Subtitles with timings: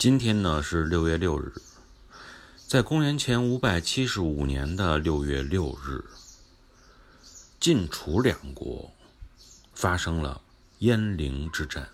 [0.00, 1.52] 今天呢是六月六日
[2.66, 6.02] 在公元前五百七十五年的六月六日
[7.60, 8.90] 晋楚两国
[9.74, 10.40] 发生了
[10.78, 11.86] 鄢陵之战。